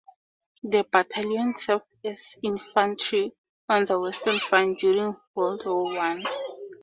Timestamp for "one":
5.95-6.23